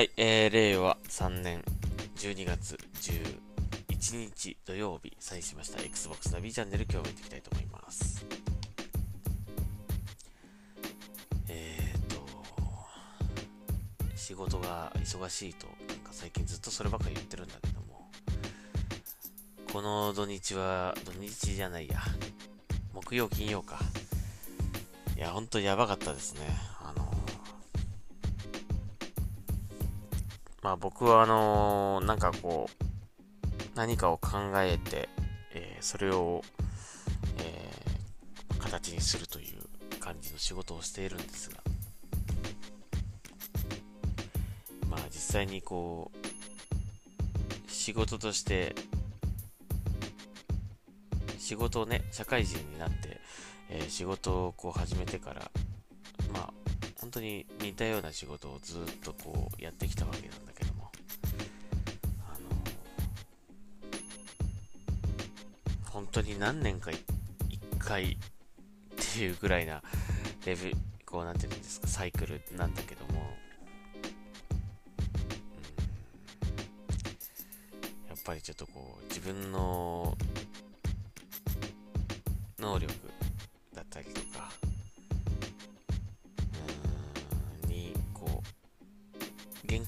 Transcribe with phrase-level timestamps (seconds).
[0.00, 1.62] はい、えー、令和3年
[2.16, 8.24] 12月11日土曜日、再しました Xbox ナビチャンネル今日もやっていきたいと思います。
[11.50, 12.16] えーと、
[14.16, 18.08] 仕事が忙しいと、なんか最近ずっとそればっかり言ってるんだけども、
[19.70, 22.00] この土日は、土日じゃないや、
[22.94, 23.78] 木曜、金曜か。
[25.14, 26.40] いや、ほんとやばかったですね。
[30.62, 32.84] まあ僕はあのーなんかこう、
[33.74, 35.08] 何かを考えて、
[35.54, 36.42] えーそれを、
[37.38, 37.90] えー
[38.58, 41.56] 形にするという感じの仕事をしているんですが、
[44.88, 48.74] まあ実際にこう、仕事として、
[51.38, 53.20] 仕事をね、社会人になって、
[53.70, 55.50] えー仕事をこう始めてから、
[57.10, 60.92] 本当に似たような仕事をずっとこうやってきたわけなんだけども、
[62.24, 62.46] あの、
[65.90, 66.98] 本当に何年かい
[67.48, 68.16] 一回っ
[68.94, 69.82] ていうぐらいな
[70.46, 73.28] レベル、こうなんていうんですか、サイクルなんだけども、
[78.04, 78.08] うん。
[78.08, 80.16] やっぱりちょっとこう、自分の
[82.60, 83.09] 能力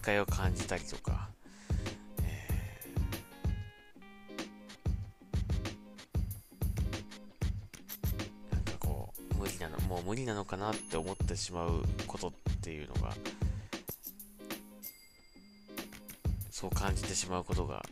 [0.02, 1.30] 界を感じたりとか、
[2.22, 13.14] えーなんかこう無理なのもう無理なのかなって思ってしまうことっていうのが
[16.50, 17.82] そう感じてしまうことが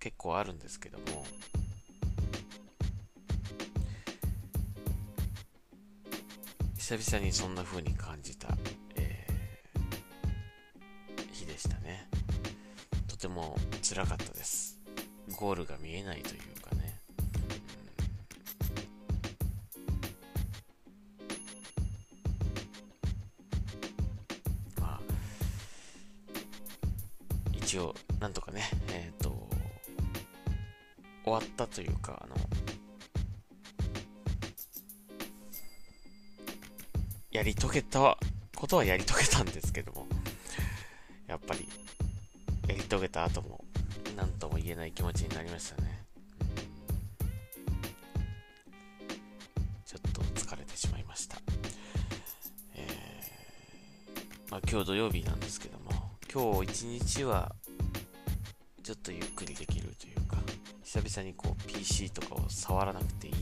[0.00, 1.24] 結構あるんですけども。
[6.88, 8.46] 久々にそんな風に感じた、
[15.36, 16.98] ゴールが見えないというかね。
[24.78, 25.00] うんまあ、
[27.52, 29.46] 一応、なんとかね、えっ、と、
[31.22, 32.36] 終わったというか、あの、
[37.30, 38.16] やり遂げた
[38.54, 40.06] ことはやり遂げたんですけども、
[41.26, 41.68] やっぱり、
[42.68, 43.55] やり遂げた後、も
[44.66, 46.04] 言えない気持ちになりましたね。
[49.84, 51.36] ちょっと疲れてしまいました。
[52.74, 55.92] えー、まあ今日土曜日なんですけども、
[56.32, 57.54] 今日一日は、
[58.82, 60.38] ちょっとゆっくりできるというか、
[60.82, 63.34] 久々にこう PC とかを触らなくていい、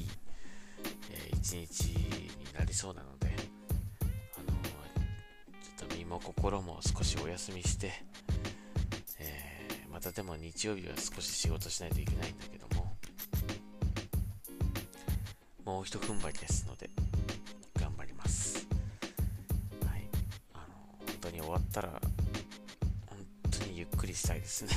[1.10, 3.34] えー一日になりそうなので、
[4.36, 4.46] あの
[5.78, 8.04] ちょっと身も心も少しお休みして、
[9.94, 12.96] またでも日曜日は少し仕事しないといけないんだけども、
[15.64, 16.90] もう一踏ん張りですので、
[17.80, 18.66] 頑張ります。
[19.86, 20.02] はい。
[20.52, 21.90] あの、本当に終わったら、
[23.06, 23.18] 本
[23.52, 24.72] 当にゆっくりしたいですね。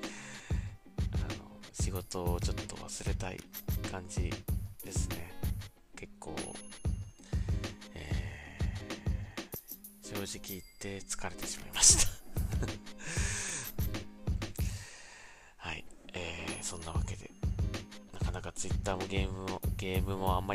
[1.12, 3.38] あの、仕事をちょっと忘れたい
[3.92, 4.32] 感じ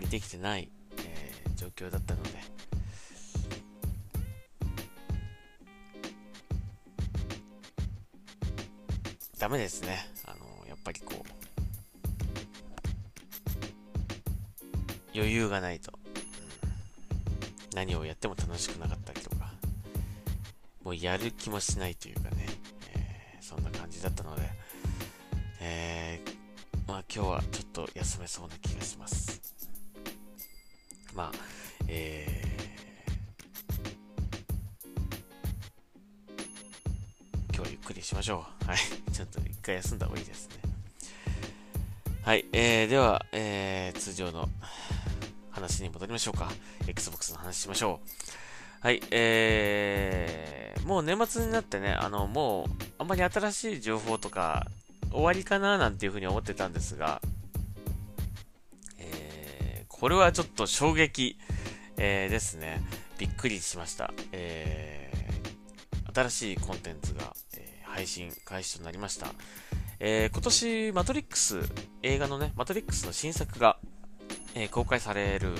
[0.10, 2.30] できてない、えー状況だったので、
[9.38, 10.06] ダメですね。
[10.26, 11.24] あの、やっぱりこう、
[15.16, 17.76] 余裕がないと、うん。
[17.76, 19.52] 何をやっても楽しくなかったりとか、
[20.84, 22.46] もうやる気もしないというかね、
[22.96, 24.42] えーそんな感じだったので、
[25.62, 26.30] えー
[26.88, 29.39] まあ今日はちょっと休めそうな気がします。
[31.20, 31.32] まあ、
[31.90, 32.40] えー
[37.54, 38.66] 今日ゆっくりしましょう。
[38.66, 38.78] はい。
[39.12, 40.56] ちょっと一回休んだ方がいいですね。
[42.24, 42.46] はい。
[42.54, 44.48] えー、では、えー、通常の
[45.52, 46.50] 話に戻りましょうか。
[46.88, 48.10] Xbox の話しましょう。
[48.80, 49.02] はい。
[49.12, 52.68] えー、もう年末になってね、あの、もう、
[52.98, 54.68] あんまり新しい情報とか、
[55.12, 57.22] 終わりかななんていうふうに思ってたんですが、
[60.00, 61.38] これはちょっと衝撃、
[61.98, 62.82] えーですね。
[63.18, 64.14] びっくりしました。
[64.32, 69.28] えー、新しいコンテンツが、えー配信開始となりました。
[70.00, 71.60] えー今年、マトリックス、
[72.02, 73.78] 映画のね、マトリックスの新作が、
[74.56, 75.52] えー公開される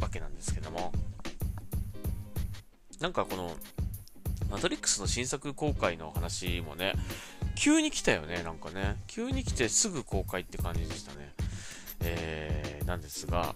[0.00, 0.90] わけなんですけども、
[3.00, 3.56] なんかこの、
[4.50, 6.94] マトリックスの新作公開の話もね、
[7.54, 8.96] 急に来たよね、なんかね。
[9.06, 11.32] 急に来てすぐ公開って感じでしたね。
[12.00, 13.54] えー、なんですが、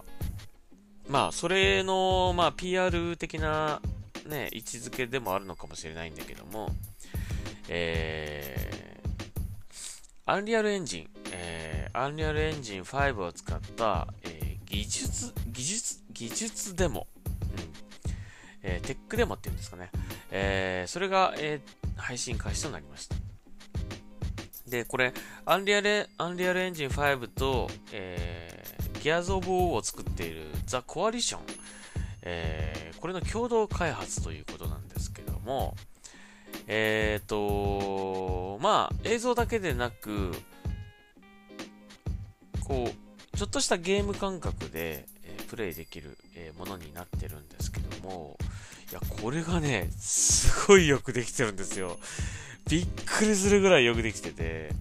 [1.09, 3.81] まあ、それの、まあ、PR 的な、
[4.27, 6.69] ね、位置づけでもあるのかもしれないんだけども、
[7.67, 17.29] えー、アンリアルエンジン、えー、アンリアルエンジン5を使った、えー、技術、技術、技術デモ、うん
[18.61, 19.89] えー、テックデモっていうんですかね、
[20.29, 23.15] えー、それが、えー、配信開始となりました。
[24.67, 25.13] で、これ、
[25.45, 28.38] Unreal、Unreal Engine 5と、えー、
[29.01, 31.41] Gears of War を作っている The Coalition、
[32.21, 35.75] えー、これの共同開発ということなんですけども、
[36.67, 40.31] えっ、ー、と、まあ、映像だけでなく、
[42.67, 42.91] こ
[43.33, 48.37] う、ちょっとしたゲーム感覚で、えー、プレイできる、え、ものになってるんですけども、
[48.91, 51.97] いや、これがね、すごいよくできてるんですよ。
[52.69, 54.71] びっくりするぐらいよくできてて、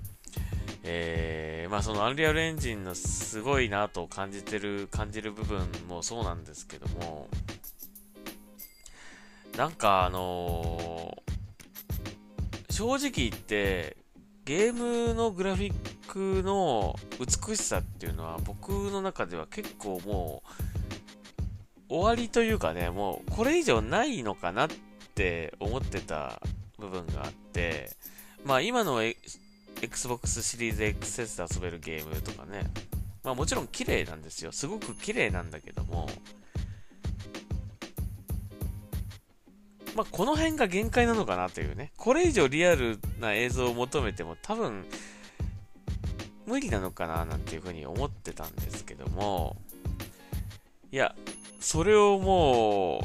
[0.91, 7.29] えー、まあそのアンリアルエンジンのすごいなと感じてる、感じる部分もそうなんですけども、
[9.55, 13.99] なんかあのー、正直言って、
[14.47, 15.75] ゲームのグラフィッ
[16.07, 20.43] クの美しさっていうのは僕の中では結構も
[21.91, 24.71] う終わりというかね、もうこれ以上ないのかなっ
[25.15, 26.41] て思ってた
[26.79, 27.91] 部分があって、
[28.43, 29.03] まあ今の
[29.83, 32.65] Xbox シリーズ XS で遊べるゲームとかね、
[33.23, 34.53] まあもちろん綺麗なんですよ。
[34.53, 36.09] すごく綺麗なんだけども、
[39.95, 41.93] まあこの辺が限界なのかなというね。
[41.97, 44.85] これ以上リアルな映像を求めても多分
[46.49, 49.57] 無理なのかななんていうふうに思ってたんですけども、
[50.91, 51.15] いや、
[51.61, 53.03] それをもう、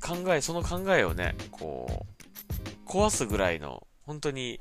[0.00, 2.19] 考え、その考えをね、こう、
[2.90, 4.60] 壊すぐらいの、本当に、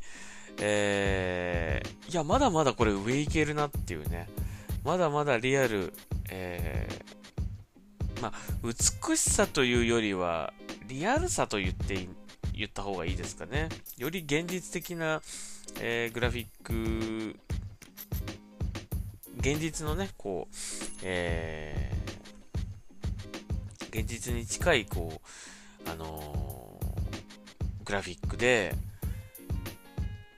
[0.62, 4.30] えー、いや、まだまだこれ上いけるなっていうね、
[4.84, 5.94] まだまだリアル、
[6.30, 8.34] えー、まあ、
[8.64, 10.54] 美しさというよりは、
[10.88, 12.08] リアルさと言って、
[12.54, 13.70] 言った方がいいですかね。
[13.98, 15.22] より現実的な、
[15.80, 17.36] えー、グラフィック、
[19.40, 20.56] 現実のね、こう、
[21.04, 22.00] えー
[23.90, 25.22] 現実に近い、こ
[25.86, 26.79] う、あの、
[27.90, 28.76] グラフィックで、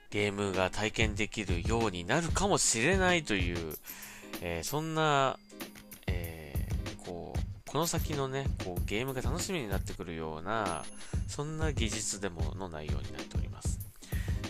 [0.10, 3.76] ゲームが体験できるようになるかもしれないという、
[4.42, 5.38] えー、そんな、
[6.08, 10.86] えー、こう、この先のね、こう、ゲームが楽しみになってくるような、
[11.28, 13.80] そんな技術デモの内容になっております。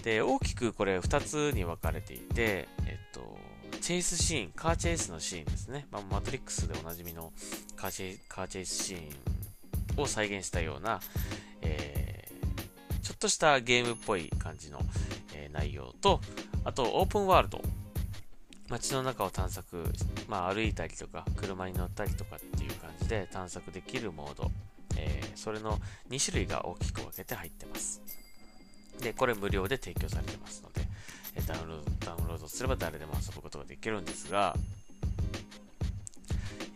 [0.04, 3.36] で、大きくこれ2つに分かれていて、えっと、
[3.82, 5.88] チェイスシーン、カーチェイスのシーンですね。
[5.92, 7.34] まあ、マトリックスでおなじみの
[7.76, 11.00] カーチェイカーチェイスシーンを再現したような、
[11.64, 12.01] えー、
[13.12, 14.80] ちょっとしたゲームっぽい感じの、
[15.36, 16.22] えー、内容と、
[16.64, 17.62] あとオープンワールド。
[18.70, 19.84] 街の中を探索、
[20.30, 24.50] まあ、歩いたりとか、車に乗ったりとかっていう感じで探索できるモード。
[24.96, 25.78] えー、それの
[26.10, 28.02] 2種類が大きく分けて入ってます。
[29.02, 30.88] で、これ無料で提供されてますので、
[31.36, 34.56] えダウンロード、ダウンロードすれば誰でも遊ぶことができるんですが、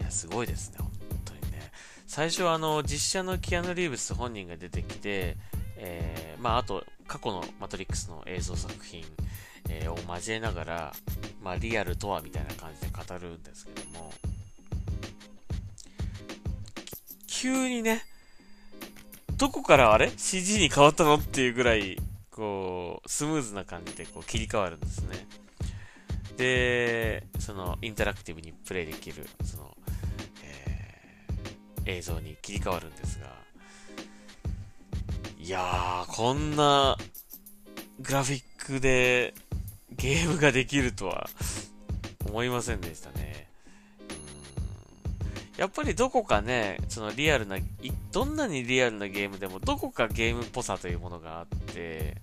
[0.01, 0.91] いや、すごいですね、本
[1.23, 1.71] 当にね。
[2.07, 5.37] 最初はあの、実写のキアヌ・リーブス本人が出てきて、
[5.85, 9.05] えー、まあ、あと、過去のマトリックスの映像作品、
[9.69, 10.93] えー、を交えながら、
[11.41, 14.11] まあ、リアルとはみたいな感じで語るんですけども、
[17.27, 18.03] 急にね、
[19.37, 21.15] どこからあれ ?CG に変わったの？
[21.15, 21.97] っていうぐらい、
[22.31, 25.27] こう、スムーズな感じでこう切り替わるんですね。
[26.37, 29.77] で、その、インタラクティブにプレイできる、その、
[30.43, 33.45] えー、映像に切り替わるんですが、
[35.45, 36.97] いやー、こんな、
[37.99, 39.35] グラフィックで
[39.91, 41.29] ゲームができるとは
[42.27, 43.47] 思いませんでしたね。
[45.55, 47.57] やっぱりどこかね、そのリアルな、
[48.11, 52.17] どんなにリアルなゲームでもどこかゲームっぽさというものがあって、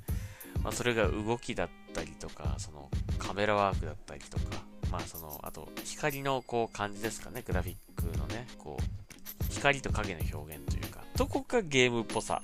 [0.64, 12.42] まあ、それが動きだったりとか、そのカメラワークだったりとか、まあその、あと光のこう感じですかね、グラフィックのね、こう、光と影の表現というか、どこかゲームっぽさ、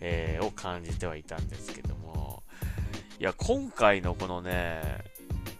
[0.00, 2.42] えー、を感じてはいたんですけども、
[3.18, 4.82] いや、今回のこのね、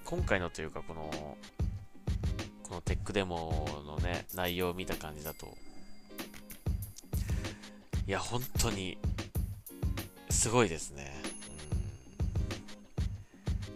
[0.05, 1.11] 今回のというかこの、
[2.63, 5.57] このテックデモのね、内容を見た感じだと、
[8.07, 8.97] いや、本当に、
[10.31, 11.13] すごいですね。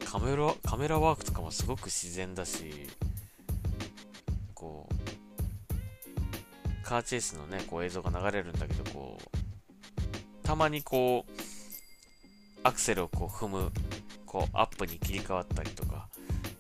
[0.05, 2.89] カメラ、カメラワークとかもすごく自然だし、
[4.55, 4.95] こう、
[6.85, 9.42] カーチェイスのね、こう映像が流れるんだけど、こう、
[10.43, 11.33] たまにこう、
[12.65, 13.73] アクセルをこう踏む、
[14.27, 16.09] こう、アップに切り替わったりとか、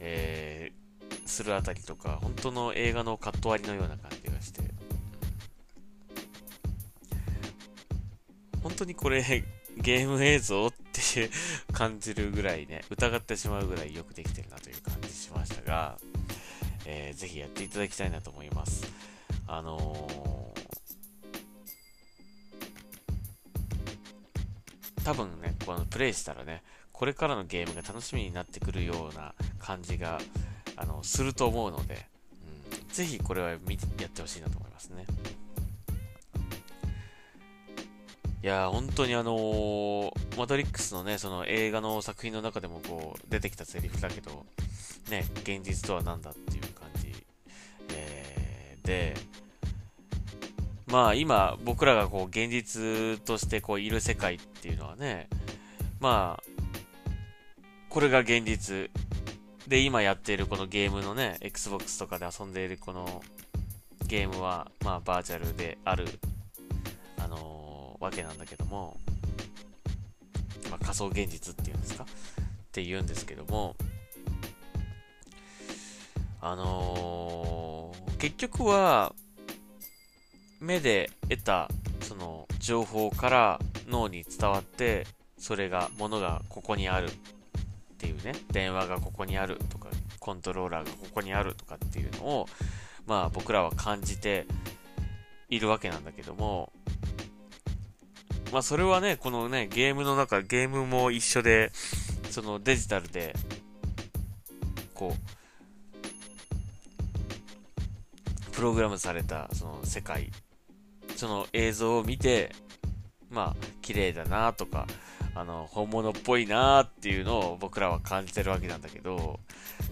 [0.00, 4.62] えー、するあたりとか、本当の映画のカット割りのような感じがして、
[8.62, 9.22] 本当にこれ、
[9.76, 11.30] ゲーム映像って
[11.72, 15.98] 感じるぐらいね、疑ってしまうぐらいよくできてるなという感じしましたが、
[16.84, 18.86] えー、ぜひやっていただきたいなと思います。
[19.46, 20.41] あのー、
[25.04, 30.20] 多分ね、このプレイしたらね、これからのゲームが楽しみになってくるような感じが、
[30.76, 32.06] あの、すると思うので、
[32.72, 35.04] うん、ぜひこれは見てやってほしいなと思いますね。
[38.42, 44.44] いや本当にあのー、マトリックスのね、その映画の作品の中でもこう、出てきたセリフだけど、
[45.10, 47.12] ね、現実とは何だっていう感じ、
[47.94, 49.14] えー、で、
[50.88, 55.28] まあ今僕らがこう現実としてこういる世界っていうのはね、
[55.98, 56.42] まあ、
[57.88, 58.90] これが現実。
[59.66, 63.22] で、今やっているこのゲームのね、Xbox とかで遊んでいるこの
[64.06, 66.06] ゲームは、まあバーチャルである、
[67.18, 68.96] あのー、わけなんだけども、
[70.70, 72.04] まあ仮想現実っていうんですか？
[72.04, 72.06] っ
[72.72, 73.76] て言うんですけども、
[76.40, 79.14] あのー、結局は、
[80.60, 81.68] 目で得た、
[82.00, 85.06] その、情報から脳に伝わって、
[85.38, 87.10] それが、ものがここにあるっ
[87.98, 92.46] ていうね、電話がここにあるとか、コントローラーがここにあるとかっていうのを、
[93.06, 94.46] まあ僕らは感じて
[95.48, 96.72] いるわけなんだけども、
[98.52, 101.72] まあそれはね、このね、ゲームの中、ゲームも一緒で、
[102.30, 103.34] そのデジタルで、
[104.94, 105.18] こう、
[108.52, 110.30] プログラムされたその世界、
[111.16, 112.52] その映像を見て、
[113.32, 114.86] まあ、綺麗だなとか、
[115.34, 119.40] あの、本物っぽいなっていうのを僕らは感じてるわけなんだけど、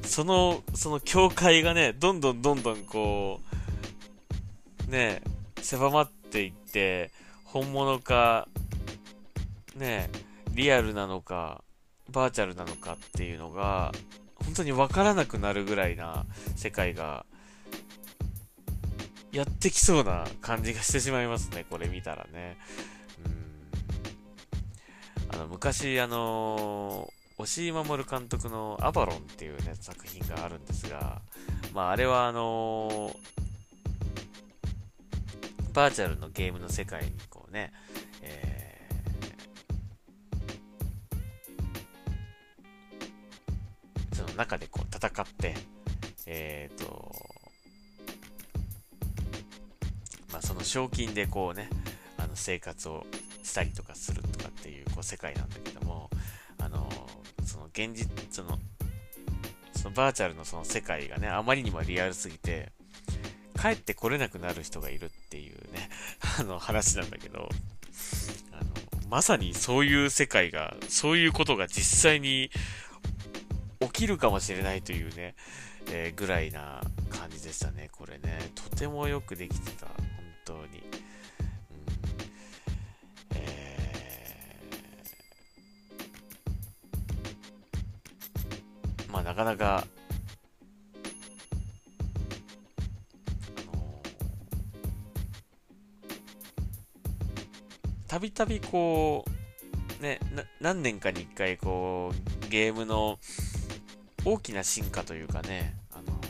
[0.02, 3.40] その、その境界がね、どんどんどんどんこ
[4.88, 5.22] う、ね、
[5.60, 7.10] 狭まっていって、
[7.44, 8.48] 本物か、
[9.74, 10.10] ね、
[10.52, 11.64] リアルなのか、
[12.10, 13.92] バーチャルなのかっていうのが、
[14.44, 17.24] 本当にわからなくなるぐらいな世界が
[19.32, 22.56] やってきそうな感じがしてしまいますね、これ見たらね。
[25.32, 31.22] あの、昔、あのー、押井守監督のアバロンっていうね、作品があるんですが、
[31.72, 33.16] まあ、あれはあのー、
[35.72, 37.72] バーチャルのゲームの世界にこうね、
[38.22, 45.54] えー、その中でこう戦って、
[46.26, 47.12] えっ、ー、と、
[50.32, 51.70] まあ、その賞金でこうね、
[52.18, 53.06] あの生活を
[53.42, 54.22] したりとかする
[54.60, 56.10] っていうこう世界なんだけども、
[56.58, 56.88] あの
[57.44, 58.58] その現実、その、
[59.74, 62.72] そのバーチャルのその世界がね、あまりにもリアルすぎて、
[63.58, 65.88] 帰ってこれなくなる人がいるっていうね、
[66.38, 67.48] あの話なんだけど、
[68.52, 72.50] あの、まさにそういう世界が、そういうことが実際に
[73.80, 75.34] 起きるかもしれないというね、
[75.88, 78.38] えー、ぐらいな感じでしたね、これね。
[78.54, 79.86] とてもよくできてた。
[79.86, 79.96] 本
[80.44, 80.82] 当に。
[89.10, 89.86] まあなかなか、あ
[93.76, 94.02] の
[98.08, 99.24] たびたびこ
[99.98, 100.20] う、ね、
[100.60, 102.12] 何年かに一回こ
[102.46, 103.18] う、ゲームの
[104.24, 106.20] 大きな進化というかね、あの、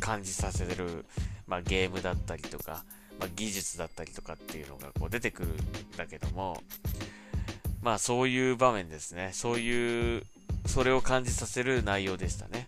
[0.00, 1.04] 感じさせる
[1.46, 2.84] まあ、ゲームだったりとか、
[3.20, 5.56] まあ、技術だったりとかっていうのがこう出てくるん
[5.96, 6.62] だけども、
[7.82, 9.30] まあそういう場面ですね。
[9.32, 10.22] そういう、
[10.66, 12.66] それを感じさせる内容でしたね。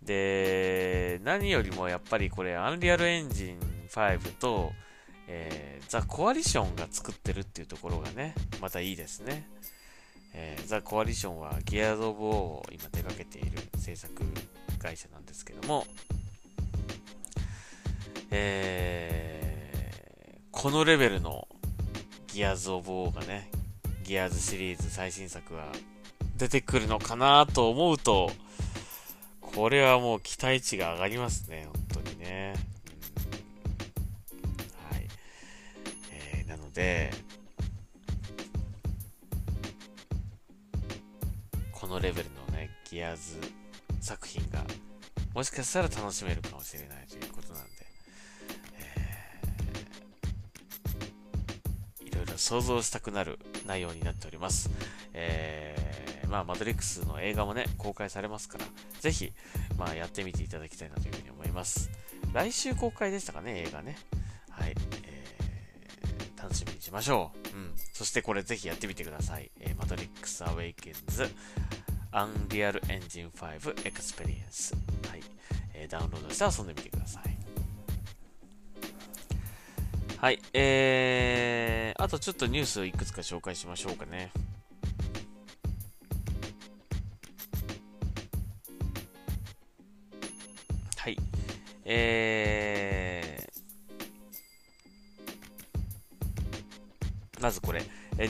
[0.00, 4.72] うん、で、何よりもやっぱりこれ、アンリアルエンジン5と、
[5.26, 9.48] えー、ザ・コアリションが作ってるっていうところがね、またいいですね。
[10.32, 14.22] えー、ザ・コアリションはギアーズ・オブ・オーを今手掛けている制作
[14.78, 15.86] 会社なんですけども、
[18.30, 21.48] えー、このレベルの
[22.28, 23.50] ギアーズ・オブ・オーがね、
[24.04, 25.72] ギアズシリーズ最新作が
[26.40, 28.32] 出てくるのかなと思うと、
[29.42, 32.54] これはもう期待値が上がりますね、本当にね。
[34.90, 35.06] はい。
[36.10, 37.10] えー、なので、
[41.72, 43.38] このレベルのね、ギアーズ
[44.00, 44.64] 作品が、
[45.34, 47.70] もしかしたら楽しめるかもしれないということなんで、
[48.78, 54.70] えー、いろいろ想像したくなる内容になっております。
[55.12, 55.79] えー
[56.30, 58.64] まあ、マトリックスの映画もね、公開されますから、
[59.00, 59.32] ぜひ、
[59.76, 61.90] まあ、やってみていただきたいなというふうに思います。
[62.32, 63.96] 来週公開でしたかね、映画ね。
[64.48, 64.74] はい。
[65.04, 67.56] えー、楽しみにしましょう。
[67.56, 67.72] うん。
[67.92, 69.50] そしてこれぜひやってみてください。
[69.58, 74.74] えー、 Matrix Awakens、Unreal Engine 5 Experience。
[75.08, 75.22] はい。
[75.74, 77.36] えー、ダウンロードして遊んでみてください。
[80.18, 80.38] はい。
[80.52, 84.30] えー、あとちょっとニュースをいくつか紹介しましょうかね。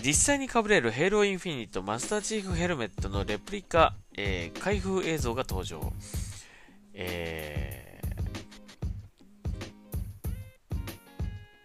[0.04, 5.92] 実際に被れる Halo Infinite Master Chief ヘルメットのレプリカ、えー、開封映像が登場。
[6.95, 7.90] えー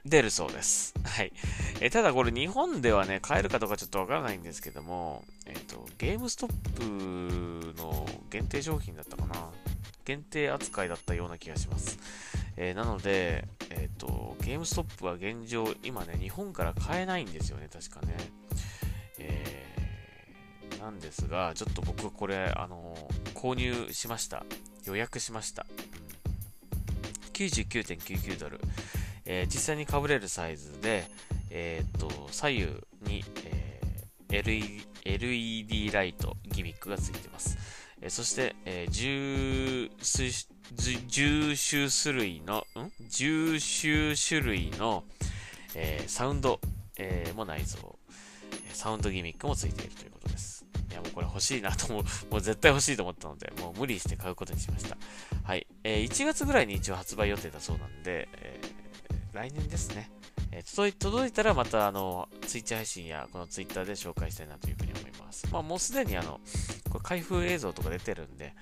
[0.05, 0.93] 出るそうです。
[1.03, 1.33] はい。
[1.81, 9.49] えただこれ日本ではね、買えるかどうかちょっとわからないんですけども、えっ、と、ゲームストップの限定商品だったかな？
[10.05, 11.97] 限定扱いだったような気がします。
[12.57, 18.15] えー、なので、えっ、ー、と、ゲームストップは現状、今ね、日本から買えないんですよね、確かね。
[19.19, 22.95] えー、なんですが、ちょっと僕これ、あの
[23.33, 24.45] 購入しました。
[24.85, 25.65] 予約しました。
[27.33, 28.59] 99.99ドル。
[29.25, 31.05] え、実際にかぶれるサイズで、
[31.49, 32.65] え、っと、左右
[33.01, 37.57] に、えー、LED ライトギミックがついてます。
[38.01, 45.03] え、そして、えー、10種類の、ん ?10 種類の、
[45.75, 46.59] えー、サウンド、
[46.97, 47.95] えー、も内蔵。
[48.73, 50.65] サウンドギミックもついているということです。
[50.91, 54.97] いや、もうこれ欲しいなと思う、 もう絶対欲しいと思ったので、もう無理して買うことにしました。
[55.43, 55.65] はい。
[55.83, 58.85] えー、1月ぐらいに一応発売予定だそうなんで、えー
[59.35, 60.09] 来年ですね。
[60.53, 65.45] えー、届い届いたらまたあの、ツイッチ配信やこのツイッターで紹介したいなというふうに思います。
[65.51, 66.39] まあもうすでにあの、
[66.89, 68.55] これ開封映像とか出てるんで、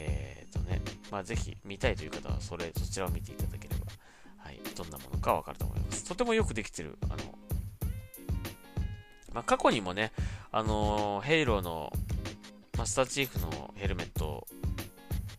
[0.00, 3.86] えっ、ー、とね、まあぜひ見たいという方はそれ、そちらを見ていただければ、
[4.38, 6.04] はい、どんなものかわかると思います。
[6.04, 7.16] とてもよくできてる、あの、
[9.32, 10.12] まあ過去にもね、
[10.52, 11.92] あのヘイローの
[12.76, 14.46] マスターチーフのヘルメット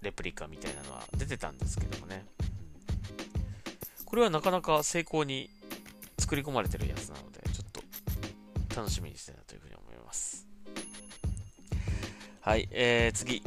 [0.01, 2.25] レプリカみたいなのは出てたんですけどもね、
[4.05, 5.49] これはなかなか成功に
[6.19, 7.81] 作り込まれてるやつなので、ちょっと
[8.75, 10.47] 楽しみにしてるなというふうに思います。
[12.41, 13.43] はい、えー、次。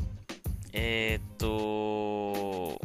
[0.75, 2.81] えー、っと、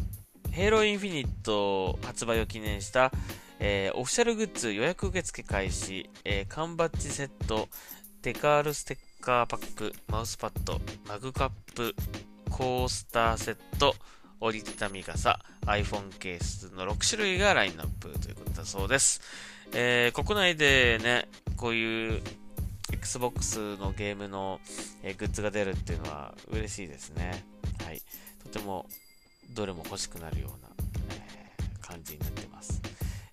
[0.52, 3.12] Halo Infinite 発売を記念した、
[3.60, 7.68] えー、オフィシャルグッズ予約受付開始、えー、缶バッジセット、
[8.22, 11.96] デカールステッカーパック、マウスパッド、マグカップ、
[12.52, 13.96] コースターセット、
[14.40, 19.20] 折りたたみ傘、iPhone ケースの6種類がラインナップということだそうです。
[19.74, 22.22] えー、国内でね、こういう
[23.02, 24.60] Xbox のゲームの、
[25.04, 27.44] え、グッズが出るっていうのは嬉しいですね。
[27.84, 28.02] はい。
[28.44, 28.88] とても
[29.54, 30.70] どれも欲しくなるような、
[31.12, 31.50] え、
[31.82, 32.82] 感じになってます。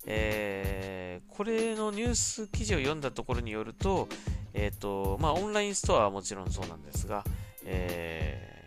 [0.05, 4.07] えー、これのニュース記事を読んだところによると、
[4.53, 7.23] えっ、ー、と、まあ、オンラインストアはもちろんそうなんですが、
[7.65, 8.57] えー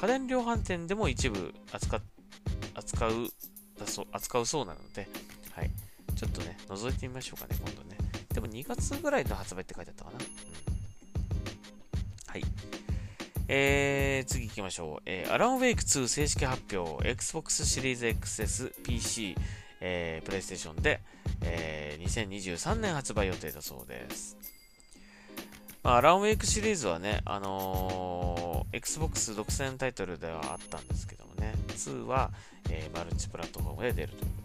[0.00, 2.00] 家電量販店でも一部扱
[2.74, 3.12] 扱う
[3.84, 5.06] そう扱うそうなので、
[5.52, 5.70] はい。
[6.16, 7.99] ちょっとね、覗いてみましょうかね、今度ね。
[8.34, 10.18] でも2月ぐらいの発売って書いてあったかな。
[10.18, 10.26] うん、
[12.26, 12.44] はい。
[13.48, 15.02] えー、次行きましょう。
[15.06, 17.08] えー、アランウェイク2正式発表。
[17.08, 19.34] Xbox シリーズ XS、PC、
[19.80, 21.00] えー、プレイステーションで、
[21.42, 24.36] えー、2023年発売予定だそうです。
[25.82, 32.30] まあ、アランウェイクシリーズはね、あのー、Xbox 独占タイトルではあったんですけどもね、2は、
[32.68, 34.39] えー、マルチプラットフォームで出るという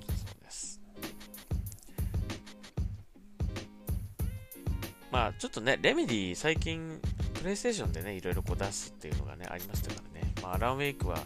[5.15, 6.99] まあ、ちょっとね、レメディ最近、
[7.35, 11.17] プレイステーションでね、いろいろこう出すっていうのがね、ありましたからね、まあ、アランウェイクは、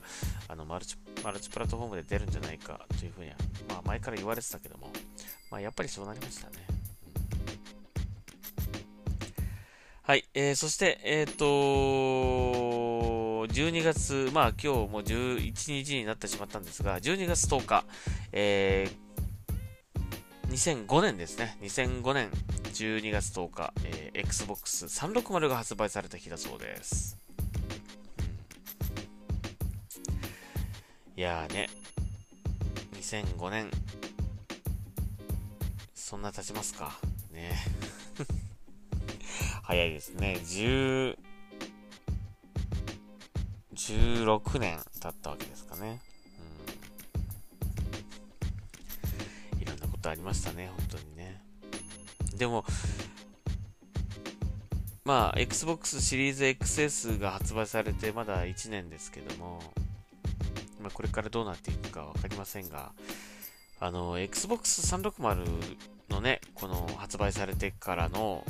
[0.47, 3.35] あの、マルチ、マルチプラットフォームで出るんじゃないかというふうには、
[3.67, 4.91] まあ、前から言われてたけども、
[5.49, 6.67] まあ、やっぱりそうなりましたね。
[10.03, 11.45] はい、えー、そして、えっ、ー、と
[13.51, 17.85] 12月、まあ今日も11日になってしまったんですが、12月10日、
[18.33, 19.09] えー、
[20.87, 21.57] 2005年ですね。
[21.61, 22.29] 2005年
[22.69, 27.17] 12月10日、えー、Xbox 360が発売された日だそうです。
[31.15, 31.69] いやーね、
[32.93, 33.69] 2005年、
[35.93, 36.97] そんな経ちますか。
[37.31, 37.51] ね。
[39.63, 40.39] 早いですね。
[40.43, 41.17] 16
[44.59, 46.01] 年経ったわけですかね。
[49.55, 49.61] うん。
[49.61, 51.08] いろんなことありましたね、本当に。
[52.39, 52.63] でも、
[55.03, 59.59] まあ、Xbox シリーズ XS が発売されてまだ1年ですけども、
[60.81, 62.93] まあ、これからどうなっていくかわかりませんが、
[63.81, 65.59] あの、Xbox 360
[66.09, 68.45] のね、この発売されてからの、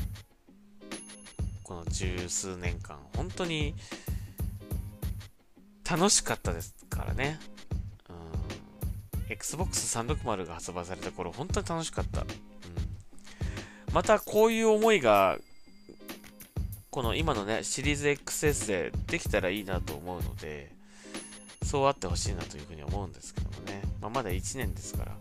[1.63, 3.73] この十数年間、本当に
[5.89, 7.39] 楽しかったですからね。
[8.08, 12.23] うん、Xbox 360が発売された頃、本当に楽しかった。
[13.93, 15.38] またこういう思いが、
[16.91, 20.71] この今のね、シリーズ XS でできたらいいなと思うので、
[21.63, 23.82] そうあってほしいなというふうに思うんですけどもね。
[24.02, 25.17] まあ、まだ1年ですから、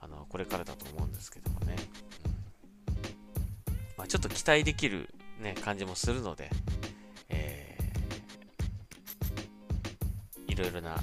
[0.00, 1.76] あの、これからだと思うんですけどもね。
[2.88, 2.94] うん、
[3.98, 6.50] まあ、ちょっと期待できるね、感じもするので、
[7.28, 10.96] えー、いろいろな、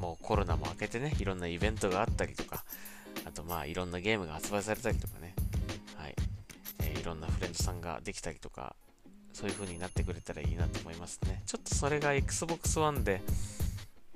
[0.00, 2.64] もうコロナも明けてね、いろんなイベントがあったりとか、
[3.26, 5.27] あとまあいろんなゲームが発売されたりとかね、
[6.94, 8.74] え、いろんなフレンドさんができたりとか、
[9.32, 11.42] そういう風になってくれたらいいなと思いますね。
[11.46, 13.20] ちょっとそれが Xbox One で、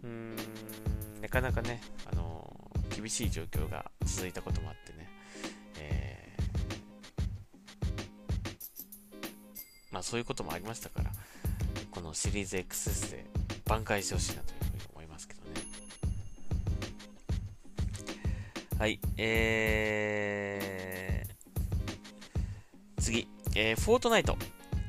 [0.03, 0.37] うーん、
[1.21, 1.81] なかなかね、
[2.11, 5.09] あの、厳しい状況が続いたこともあってね、
[5.79, 7.95] えー、
[9.91, 11.11] まあそういうこともありましたから、
[11.91, 13.27] このシリーズ XS で
[13.67, 15.61] 挽回してほしいなというふうに思いますけどね。
[18.79, 20.52] はい、え
[23.55, 24.37] えー、フォートナイト。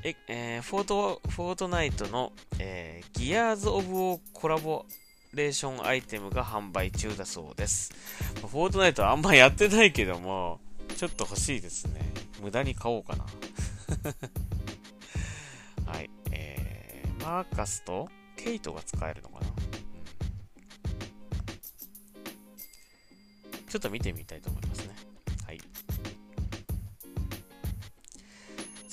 [0.04, 4.86] え、えー、フォート、フォートナイトの、えー、ギアーズ・オブ・オーコラボ
[5.34, 7.92] レーションアイテムが販売中だそうです。
[8.42, 10.60] フォートナイトあんまやってないけども、
[10.96, 12.12] ちょっと欲しいですね。
[12.42, 13.26] 無駄に買おうかな。
[15.92, 16.10] はい。
[16.32, 19.46] えー、マーカスとケイトが使えるのかな、
[23.70, 24.93] ちょっと見てみたいと思いますね。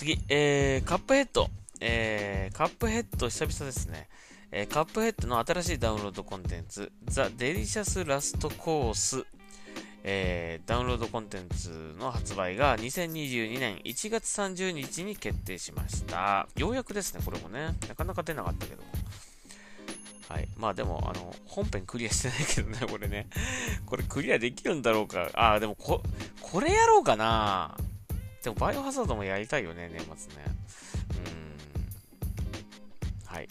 [0.01, 1.51] 次、えー、カップヘッド。
[1.79, 4.09] えー、カップヘッド久々ですね。
[4.51, 9.27] えー、カップヘッドの新しいダウンロードコンテンツ、ザ・デリシャス・ラスト・コース、
[10.03, 16.49] えー、ダウンロードコンテンツの発売が2022年1月30日に決定しました。
[16.57, 17.75] ようやくですね、これもね。
[17.87, 18.89] なかなか出なかったけども。
[20.31, 20.49] はい。
[20.57, 23.27] まあでも、あの、本編クリアしてないけどね、これね。
[23.85, 25.29] これクリアできるんだろうか。
[25.35, 26.03] ああ、でもこ、
[26.41, 27.77] これやろうかな。
[28.43, 30.45] でも、バイオハザードもやりたいよね、年末ね。
[33.27, 33.35] うん。
[33.35, 33.49] はい。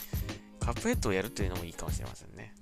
[0.59, 2.55] カップヘッドをやるというのもいいかもしれませんね。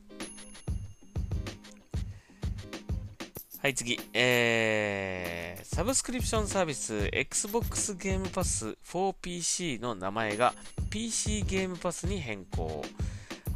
[3.61, 3.97] はい、次。
[4.13, 10.53] えー、サブスクリプションサービス Xbox ゲームパス 4PC の名前が
[10.89, 12.83] PC ゲームパスに変更。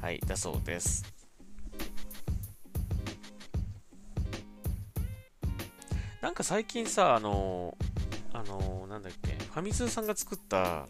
[0.01, 1.03] はい、だそうです。
[6.21, 7.90] なんか最近さ、あのー
[8.41, 10.87] あのー、なんだっけ、ファミ通さんが作った、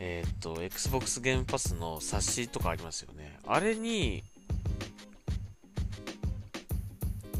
[0.00, 3.38] えっ、と、Xbox ゲームパスの冊子とかありますよね。
[3.46, 4.24] あれに、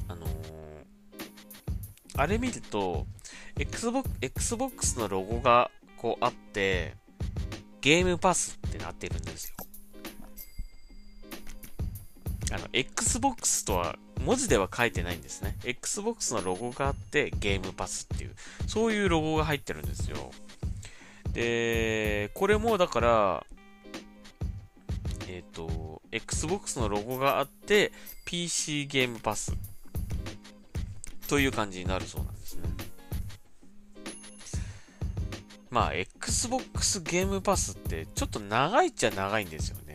[0.06, 0.30] あのー、
[2.14, 3.06] あれ見ると、
[3.58, 6.94] Xbox, Xbox のロゴがこうあって、
[7.80, 9.57] ゲームパスってなってるんですよ。
[12.50, 15.56] あの、Xbox とは文字では書いてないんですね。
[15.64, 18.34] Xbox のロゴがあってゲームパスっていう、
[18.66, 20.30] そういうロゴが入ってるんですよ。
[21.32, 23.46] で、これもだから、
[25.28, 27.92] えっ、ー、と、Xbox のロゴがあって
[28.24, 29.52] PC ゲームパス
[31.28, 32.62] という感じになるそうなんですね。
[35.70, 39.87] まあ、Xbox ゲームパスってちょっと長いっちゃ長いんですよね。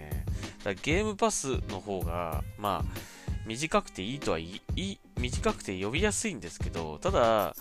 [0.63, 2.99] だゲームパスの方が、まあ、
[3.45, 7.55] 短くていいとはいい、短くて呼びやすいんですけど、ただ、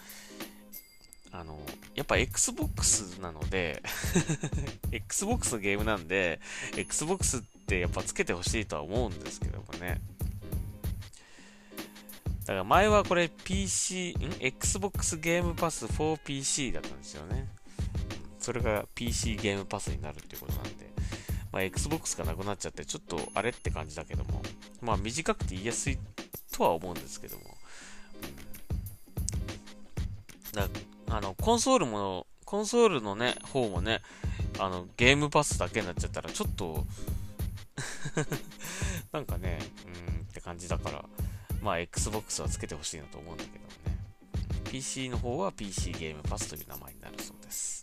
[1.33, 1.59] あの、
[1.95, 3.83] やっぱ Xbox なので
[4.93, 6.41] Xbox のゲームなんで、
[6.77, 10.01] Xbox ってやっぱつけてほしいとは思うんですけどもね。
[12.43, 17.49] だから前はこれ PC、ん ?Xbox ゲームパス 4PC だったんですよね。
[18.39, 20.91] それが PC ゲームパスになるっていうことなんで。
[21.53, 24.43] まあ、Xbox がなくなっちゃって、ちょっとあれって感じだけども、
[24.81, 25.99] まあ、短くて言いやすい
[26.53, 27.43] とは思うんですけども。
[30.53, 30.69] だ
[31.09, 34.01] あの、コンソールも、コンソールのね、方もね、
[34.59, 36.87] あの、ゲームパスだけになっちゃったら、ちょっと
[39.13, 41.05] なんかね、うんって感じだから、
[41.61, 43.99] まあ、Xbox はつけてほしいなと思うんだけどもね。
[44.71, 47.82] PC の方は PC ゲームパスという名前になるそうです。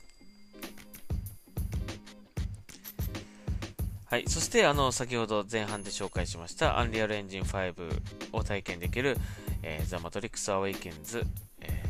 [4.09, 4.23] はい。
[4.27, 9.15] そして、あの、先ほど前半で紹介しました、Unreal Engine 5を体験できる、
[9.61, 11.27] えー、The Matrix Awakens、
[11.61, 11.83] え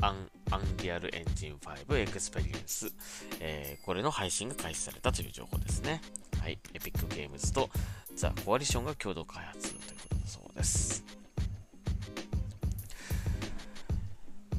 [0.00, 2.92] アン Unreal Engine 5 Experience、
[3.40, 6.00] えー、これの配信が開始されたという情報ですね。
[6.40, 6.58] はい。
[6.74, 7.68] エピックゲームズと
[8.14, 11.04] ザ・コアリションが共同開発ということだそうです。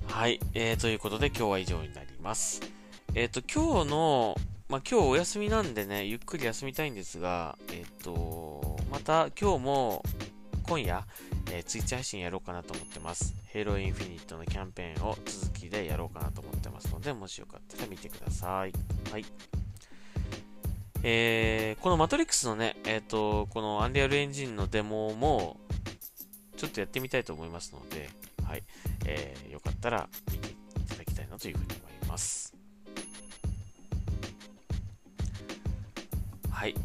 [0.07, 0.41] はい。
[0.53, 2.72] えー、ということで今日は以上になります。
[3.15, 4.35] えっ、ー、と、今日の、
[4.69, 10.03] まあ、今日お休みなんでね、ゆっくり休みたいんですが、えっ、ー、と、また今日も
[10.67, 11.05] 今夜、
[11.51, 13.35] えー、ツイッチ配信やろうかなと思ってます。
[13.49, 18.73] ヘイローインフィニットのキャンペーンを続きでやろうかなと思ってますので、もしよかったら見てください。
[19.11, 19.25] はい。
[21.03, 25.57] えー、このマトリックスのね、えっ、ー、と、このアンリアルエンジンのデモも、
[26.57, 28.09] ちょっとやってみたいと思いますので、
[28.43, 28.63] はい。
[29.05, 30.55] えー、よかったら見てい
[30.89, 32.62] ただきたいなというふうに思います。
[36.63, 36.75] はい。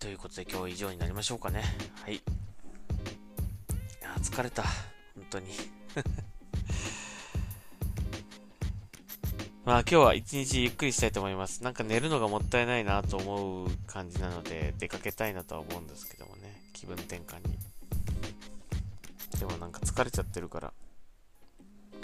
[0.00, 1.62] ということで今日は以上になりましょうかね。
[2.02, 2.16] はい。
[2.16, 2.20] い
[4.02, 4.64] や、疲れた。
[4.64, 4.72] 本
[5.30, 5.46] 当に。
[9.64, 11.62] まあ今日は一日ゆっくりしたいと思います。
[11.62, 16.64] なんか寝るのがもったいないなと思う感じなので、出かけたいなとは思うんですけどもね。
[16.72, 17.56] 気分転換に。
[19.38, 20.72] でもなんか疲れちゃってるから、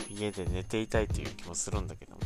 [0.09, 2.20] 家で寝ていたいという気もするんだけども。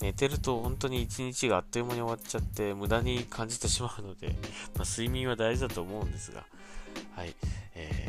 [0.00, 4.28] 寝てると本当に一日があっという間に終わっちゃって無駄に感じてしまうので、
[4.76, 6.46] まあ、睡眠は大事だと思うんですが、
[7.14, 7.34] はい、
[7.74, 8.08] え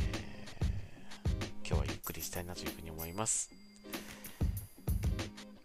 [1.63, 3.51] ー、今日はゆっくりしたいなというふうに思います。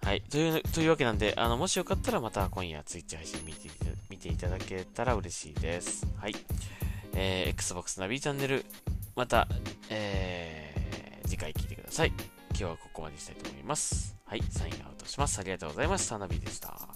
[0.03, 0.21] はい。
[0.23, 3.71] という、というわけなんで、あの、もしよかったらまた今夜 Twitch 配信見て
[4.11, 6.07] 見ていただけたら嬉しいです。
[6.19, 6.35] はい。
[7.15, 8.65] えー、Xbox ナビチャンネル、
[9.15, 9.47] また、
[9.91, 12.13] えー、次回聞いてください。
[12.51, 14.22] 今日はここまでしたいと思います。
[14.33, 14.42] はい。
[14.49, 15.38] サインアウトします。
[15.40, 16.16] ありがとうございました。
[16.16, 16.92] ナビでした。